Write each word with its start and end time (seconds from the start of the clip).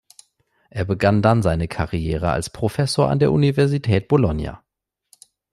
Er 0.71 0.83
begann 0.83 1.21
dann 1.21 1.43
seine 1.43 1.67
Karriere 1.67 2.31
als 2.31 2.49
Professor 2.49 3.07
an 3.11 3.19
der 3.19 3.31
Universität 3.31 4.07
Bologna. 4.07 4.63